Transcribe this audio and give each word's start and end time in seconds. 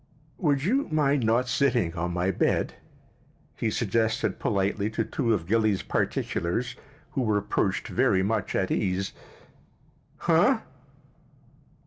"Would 0.39 0.63
you 0.63 0.87
mind 0.89 1.23
not 1.23 1.47
sitting 1.47 1.93
on 1.93 2.11
my 2.11 2.31
bed?" 2.31 2.73
he 3.55 3.69
suggested 3.69 4.39
politely 4.39 4.89
to 4.89 5.03
two 5.05 5.31
of 5.31 5.45
Gilly's 5.45 5.83
particulars 5.83 6.75
who 7.11 7.21
were 7.21 7.39
perched 7.39 7.87
very 7.87 8.23
much 8.23 8.55
at 8.55 8.71
ease. 8.71 9.13
"Huh?" 10.17 10.61